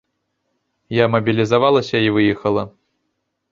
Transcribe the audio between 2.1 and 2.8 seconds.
выехала.